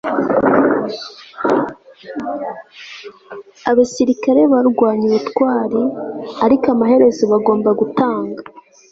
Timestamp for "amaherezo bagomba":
6.73-7.69